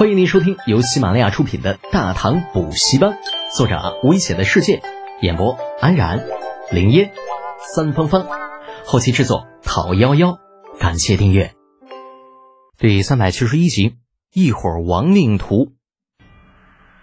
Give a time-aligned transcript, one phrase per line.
[0.00, 3.10] 欢迎您收听由喜马拉雅出品的《大唐补习班》，
[3.54, 4.80] 作者危险的世界，
[5.20, 6.24] 演播安然、
[6.70, 7.12] 林烟、
[7.74, 8.26] 三芳芳，
[8.86, 10.38] 后期制作讨幺幺，
[10.78, 11.52] 感谢订阅。
[12.78, 13.96] 第三百七十一集，
[14.32, 15.72] 一会儿亡命徒，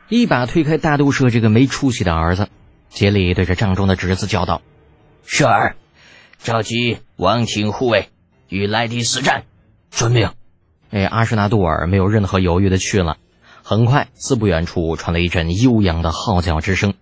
[0.09, 2.49] 一把推开大都社这个没出息的儿子，
[2.89, 4.63] 竭力对着帐中的侄子叫道
[5.23, 5.75] ：“舍儿，
[6.39, 8.09] 召集王庭护卫，
[8.49, 9.43] 与莱迪死战，
[9.91, 10.31] 遵命。”
[10.89, 13.17] 哎，阿什纳杜尔没有任何犹豫的去了。
[13.63, 16.93] 很快，自不远处传来一阵悠扬的号角之声。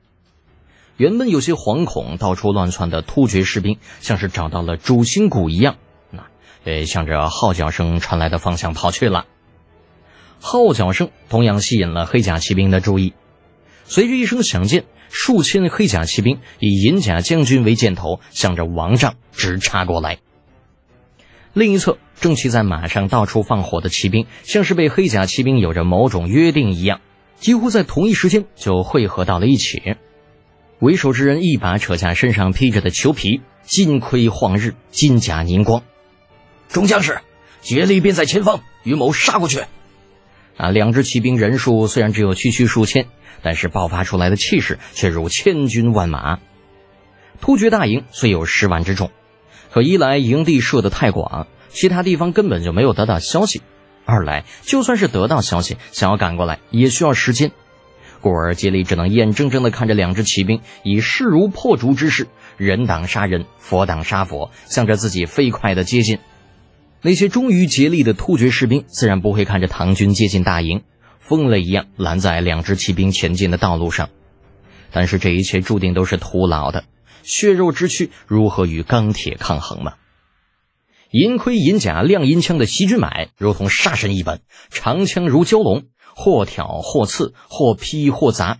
[0.97, 5.75] 原本有些惶恐、到处乱窜的突厥士兵，像是找到了主心骨一样，
[6.09, 6.23] 那
[6.63, 9.25] 呃，向着号角声传来的方向跑去了。
[10.39, 13.13] 号角声同样吸引了黑甲骑兵的注意。
[13.83, 20.17] 随着一声响箭，数千黑甲骑兵以银甲将军为箭头，向着王帐直插过来。
[21.53, 27.01] 另一侧，正骑在马上到处放火的骑兵，像是被黑甲骑兵有着某种约定一样，
[27.37, 29.95] 几乎在同一时间就汇合到了一起。
[30.79, 35.83] 为首之人一把扯下身上披着的裘皮，金盔晃日，金甲凝光。
[36.67, 37.19] 众将士，
[37.61, 39.63] 竭力便在前方，与某杀过去！
[40.57, 43.05] 啊，两支骑兵人数虽然只有区区数千，
[43.41, 46.39] 但是爆发出来的气势却如千军万马。
[47.41, 49.11] 突厥大营虽有十万之众。
[49.71, 53.59] 可一来营地设的太广，其他地方根本就没有得到消息；
[54.05, 57.51] 二来就算是得到消息，想要赶过来也需要时间。
[58.21, 66.19] 故而杰里只能眼睁睁地看着两支骑兵以势如破竹之势，人挡杀人，佛挡杀佛，向着自己飞快地接近。
[67.01, 70.81] 那些忠于竭力的突厥士兵自然不会看着唐军接近大营，
[71.19, 74.09] 疯了一样拦在两支骑兵前进的道路上。
[74.91, 76.85] 但是这一切注定都是徒劳的。
[77.21, 79.95] 血肉之躯如何与钢铁抗衡吗？
[81.11, 85.83] 银盔银甲亮银枪的席君买如同杀神一般，长枪如蛟龙，
[86.15, 88.59] 或挑或刺，或劈或砸，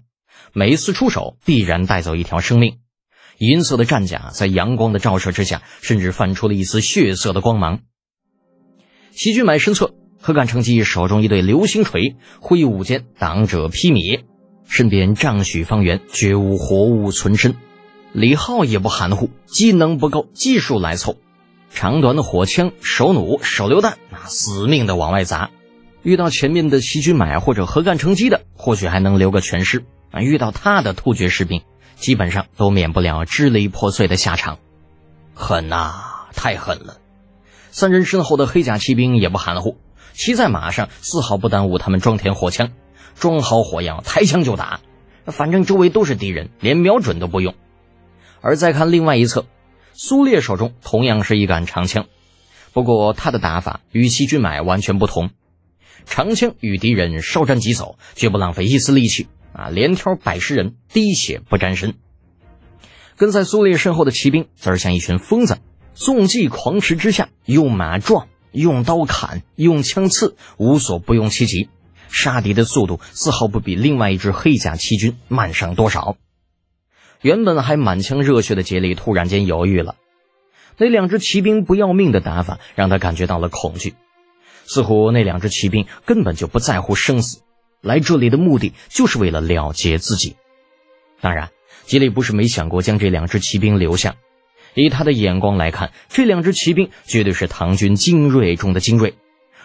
[0.54, 2.78] 每一次出手必然带走一条生命。
[3.40, 7.82] 银色的战甲在阳光的照射之下，甚至泛出了一丝血色的光芒。
[9.12, 14.24] 席君买身侧，何敢成吉手中一对流星锤挥舞间，挡者劈灭，
[14.66, 17.56] 身边丈许方圆绝无活物存身。
[18.14, 21.18] 李浩也不含糊，技能不够，技术来凑。
[21.76, 25.52] 长短的火枪、手弩、手榴弹，那死命的往外砸。
[26.04, 29.84] 遇到前面的西军买或者何干成机的，或许还能留个全尸。
[30.10, 31.64] 啊，遇到他的突厥士兵，
[31.98, 34.58] 基本上都免不了支离破碎的下场。
[35.34, 35.94] 狠呐，
[36.34, 36.98] 太狠了！
[37.72, 39.78] 三人身后的黑甲骑兵也不含糊，
[40.14, 42.72] 骑在马上，丝毫不耽误他们装填火枪，
[43.20, 44.80] 装好火药，抬枪就打。
[45.26, 47.54] 反正周围都是敌人，连瞄准都不用。
[48.40, 49.46] 而再看另外一侧，
[49.98, 52.08] 苏烈手中同样是一杆长枪，
[52.74, 55.30] 不过他的打法与西军买完全不同。
[56.06, 59.70] 长枪与敌人稍战即走，绝不浪费一丝力气啊！
[59.70, 61.94] 连挑百十人，滴血不沾身。
[63.16, 65.60] 跟在苏烈身后的骑兵则是像一群疯子，
[65.94, 71.70] 纵骑狂驰之下，用马撞，用刀砍，用枪刺，无所不用其极，
[72.10, 76.18] 杀敌的速度丝毫不比另外一支黑甲骑军慢上多少。
[77.22, 79.96] 原本还满腔热血的杰里突然间犹豫了，
[80.78, 83.96] 那两只骑兵不要命的打法让他感觉到了恐惧，
[84.66, 87.42] 似乎那两只骑兵根本就不在乎生死，
[87.82, 90.36] 来这里的目的就是为了了结自己。
[91.22, 91.50] 当然，
[91.86, 94.16] 杰里不是没想过将这两只骑兵留下，
[94.74, 99.16] 以他的眼光来看，这两只骑兵绝对是唐军精锐中的精锐，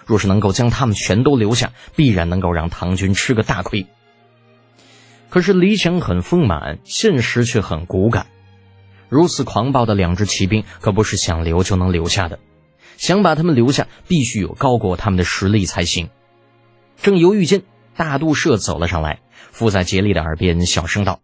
[0.06, 3.86] 若是能够将他们全都留下，必然能够让唐军吃个大亏。
[5.30, 8.26] 可是理想很丰满，现实却很骨感。
[9.08, 12.38] 如此狂暴的两支骑兵，可不是想留就能留下的。
[12.96, 16.10] 想把他们留下，必须有高过他们的实力才行。
[17.00, 17.62] 正犹豫间，
[17.96, 19.20] 大杜社走了上来，
[19.52, 21.20] 附在杰利的耳边小声道：“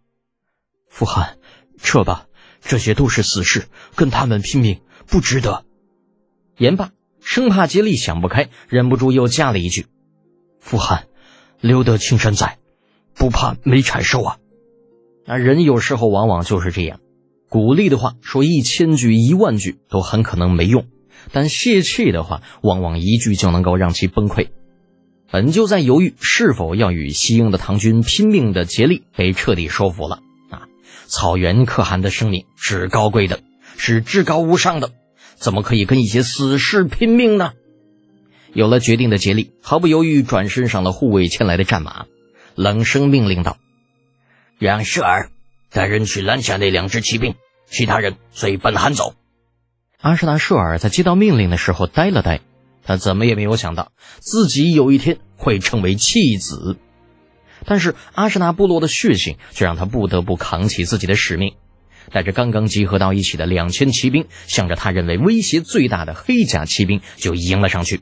[0.89, 1.37] 傅寒，
[1.79, 2.25] 撤吧，
[2.61, 5.65] 这些都是死士，跟他们拼命不值得。”
[6.57, 6.91] 言罢，
[7.21, 9.85] 生怕杰利想不开，忍不住又加了一句
[10.59, 11.07] ：“傅寒，
[11.61, 12.57] 留得青山在。”
[13.17, 14.37] 不怕没柴烧啊！
[15.25, 16.99] 那人有时候往往就是这样，
[17.49, 20.85] 鼓励的话说一千句一万句都很可能没用，
[21.31, 24.47] 但泄气的话往往一句就能够让其崩溃。
[25.29, 30.19] 本就在犹豫是否要与西英的唐军拼命的竭力被彻底说服了
[30.49, 30.69] 啊！
[31.07, 33.41] 草原可汗的生命是高贵的，
[33.77, 34.91] 是至高无上的，
[35.35, 37.51] 怎么可以跟一些死士拼命呢？
[38.53, 42.05] 有了决定的竭力，毫不犹豫转身上了护卫牵来的战马。
[42.57, 43.59] 冷声命令道
[44.57, 45.29] ：“让舍尔
[45.69, 47.35] 带人去拦下那两支骑兵，
[47.67, 49.13] 其他人随本汗走。”
[50.01, 52.41] 阿什纳舍尔在接到命令的时候呆了呆，
[52.83, 56.79] 他怎么也没有想到，自己有一天会成为弃子。
[57.65, 61.53] 但是阿什纳部落的血性却让他不得不扛起自己的使命，
[62.11, 68.01] 带着刚刚集合到一起的两千骑兵，向着他认为威胁最大的黑甲骑兵就迎了上去。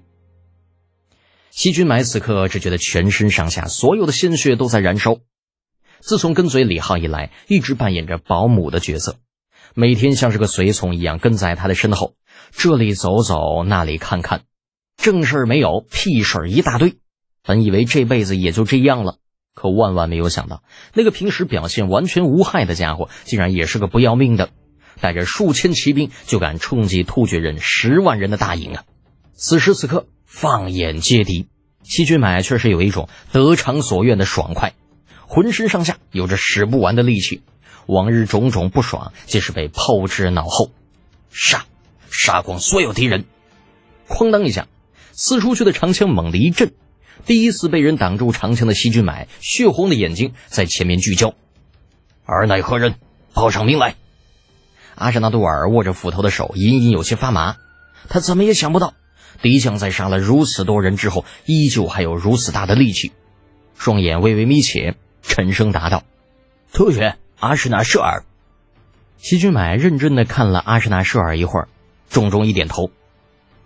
[1.56, 5.20] 西军买此刻只觉得全身上下所有的鲜血都在燃烧。
[6.02, 9.16] 自从跟随李浩以来，一直扮演着保姆的角色，
[9.74, 12.16] 每天像是个随从一样跟在他的身后，
[12.52, 14.42] 这里走走，那里看看，
[14.98, 16.98] 正事儿没有，屁事儿一大堆。
[17.42, 19.20] 本以为这辈子也就这样了。
[19.54, 20.62] 可万万没有想到，
[20.94, 24.50] 那个平时表现完全无害的家伙，竟然也是个不要命的，
[25.00, 28.84] 带着数千骑兵就敢冲击突厥人十万人的大营啊！
[29.32, 31.48] 此时此刻，放眼皆敌，
[31.82, 34.74] 西军买却是有一种得偿所愿的爽快，
[35.26, 37.42] 浑身上下有着使不完的力气，
[37.86, 40.72] 往日种种不爽皆是被抛之脑后。
[41.32, 41.66] 杀，
[42.12, 43.24] 杀光所有敌人！
[44.10, 44.68] 哐当一下，
[45.14, 46.74] 刺出去的长枪猛地一震。
[47.26, 51.34] 第一次被人挡住长枪的西军买，血红的眼睛在前面聚焦。
[52.26, 52.96] 尔乃何人？
[53.34, 53.96] 报上名来！
[54.96, 57.56] 阿什纳杜尔握着斧头的手隐隐有些发麻。
[58.10, 58.94] 他怎么也想不到，
[59.42, 63.12] 敌将在杀了如此多人之后，依旧还有如此大的力气。
[63.78, 66.04] 双眼微微眯起，沉声答道
[66.74, 68.24] ：“突厥阿什纳舍尔。”
[69.18, 71.68] 西军买认真的看了阿什纳舍尔一会儿，
[72.10, 72.92] 重重一点头：“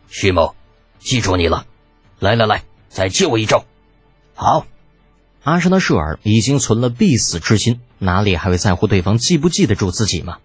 [0.09, 0.55] 徐某，
[0.99, 1.65] 记住你了。
[2.19, 3.65] 来来来。”再借我一招，
[4.33, 4.65] 好。
[5.43, 10.39] 阿什纳舍尔已经存了必死之心，哪里还会在乎对方记不记得住自己吗？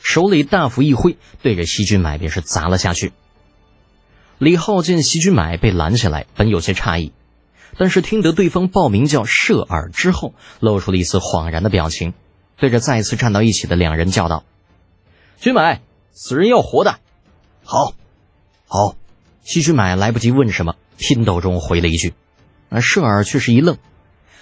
[0.00, 3.12] 手里大斧一挥，对着西军买便是砸了下去。
[4.38, 7.12] 李浩见席君买被拦下来，本有些诧异，
[7.78, 12.12] 但是听得对方报名叫舍尔之后，露出了一丝恍然的表情，
[12.58, 14.44] 对着再次站到一起的两人叫道
[15.40, 15.80] ：“君买，
[16.12, 16.98] 此人要活的。”
[17.64, 17.94] 好，
[18.66, 18.96] 好。
[19.42, 20.74] 西君买来不及问什么。
[20.98, 22.14] 拼斗中回了一句，
[22.70, 23.76] 而舍尔却是一愣，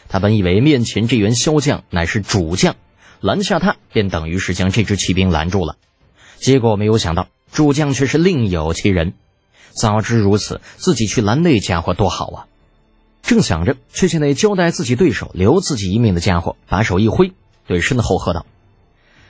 [0.09, 2.77] 他本以为面前这员骁将乃是主将，
[3.21, 5.77] 拦下他便等于是将这支骑兵拦住了，
[6.37, 9.15] 结果没有想到主将却是另有其人。
[9.71, 12.47] 早知如此，自己去拦那家伙多好啊！
[13.23, 17.33] 正想着，却见那交代自己对手留自己一命的家伙把手一挥，
[17.67, 18.45] 对身后喝道：“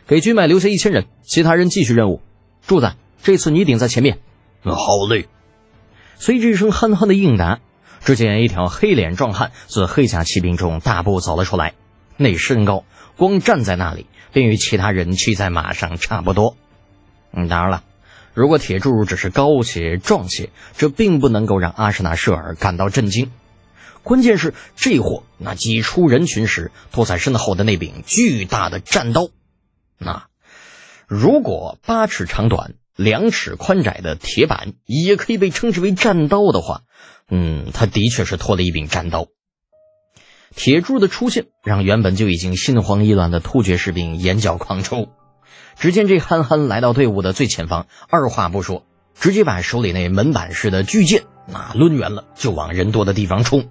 [0.08, 2.20] 给军脉留下一千人，其他人继续任务。
[2.66, 4.18] 柱子，这次你顶在前面。
[4.64, 5.28] ”“好嘞。”
[6.18, 7.60] 随着一声憨憨的应答，
[8.04, 11.74] 只见一条黑脸壮汉自黑甲骑兵中大步走了出来。
[12.16, 12.84] 那身高，
[13.16, 16.56] 光站在那里便与其他人骑在马上差不多。
[17.32, 17.82] 嗯，当然了，
[18.34, 23.30] 如果铁柱只是高些、壮些，这并不能够让阿什纳舍尔感到震惊。
[24.02, 29.28] 关键是这货那挤出人群时拖在身后的那柄巨大的战刀，
[29.96, 30.26] 那
[31.06, 32.74] 如果八尺长短。
[32.96, 36.82] 两尺宽窄的铁板也可以被称之为战刀的话，
[37.28, 39.26] 嗯，他的确是拖了一柄战刀。
[40.54, 45.08] 铁柱的出现让原本就已经心慌意乱的突厥士兵眼角狂抽。
[45.78, 48.84] 只见这憨憨来到队伍的最前方，二话不说，
[49.14, 53.68] 直接把手里那门板式的巨剑那抡圆了，就往人多的地方冲。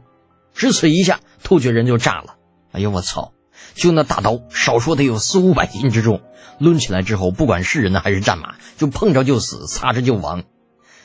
[0.54, 2.36] 只此一下，突厥人就炸了。
[2.72, 3.34] 哎呦我操！
[3.76, 6.22] 就那大刀，少说得有四五百斤之重，
[6.60, 10.44] 抡起来之后，不管是人呢还是战马，就碰着就死，擦着就亡。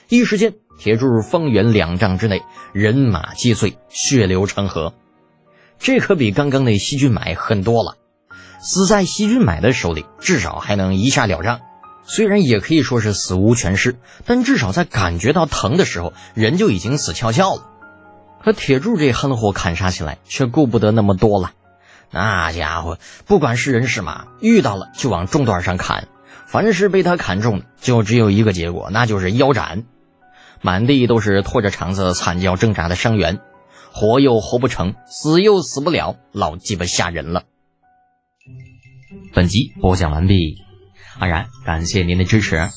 [0.09, 2.43] 一时间，铁柱方圆两丈之内，
[2.73, 4.93] 人马皆碎，血流成河。
[5.79, 7.97] 这可比刚刚那西军买狠多了。
[8.61, 11.61] 死在西军买的手里，至少还能一下了账。
[12.05, 17.63] 虽然也可以说是死无全尸，但至少在感觉到疼的时候，人就已经死翘翘了。
[18.43, 21.53] 可铁柱这憨货砍杀起来，却顾不得那么多了。
[22.11, 26.09] 那家伙不管是人是马，遇到了就往中段上砍，
[26.47, 29.85] 凡是被他砍中的，就只有一个结果，那就是腰斩。
[30.63, 33.39] 满地都是拖着肠子惨叫挣扎的伤员，
[33.93, 37.43] 活又活不成，死又死不了，老鸡巴吓人了。
[39.33, 40.59] 本集播讲完毕，
[41.19, 42.69] 安然感谢您的支持。